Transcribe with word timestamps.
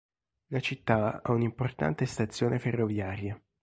La 0.47 0.59
città 0.61 1.21
ha 1.21 1.31
un'importante 1.31 2.07
stazione 2.07 2.57
ferroviaria. 2.57 3.39